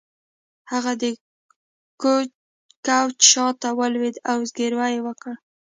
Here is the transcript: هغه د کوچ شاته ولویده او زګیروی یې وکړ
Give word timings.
هغه 0.71 0.91
د 1.01 1.03
کوچ 2.01 2.29
شاته 3.31 3.69
ولویده 3.79 4.19
او 4.31 4.37
زګیروی 4.49 4.91
یې 4.95 5.01
وکړ 5.07 5.33